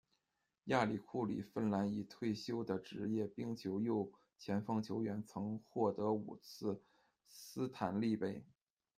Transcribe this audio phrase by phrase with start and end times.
[0.63, 6.81] 亚里·库里，芬兰已退休的职业冰球右前锋球员，曾获得五次
[7.27, 8.43] 斯坦利杯。